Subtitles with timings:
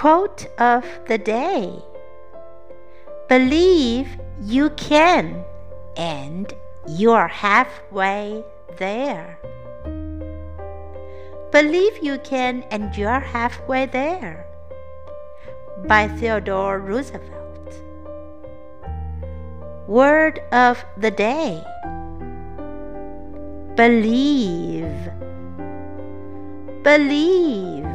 [0.00, 1.74] Quote of the day
[3.28, 4.08] Believe
[4.40, 5.44] you can,
[5.94, 6.50] and
[6.88, 8.42] you are halfway
[8.78, 9.38] there.
[11.52, 14.46] Believe you can, and you are halfway there.
[15.86, 17.74] By Theodore Roosevelt.
[19.86, 21.62] Word of the day
[23.76, 24.96] Believe.
[26.82, 27.89] Believe.